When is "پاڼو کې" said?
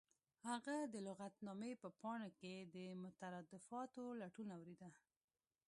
2.01-2.53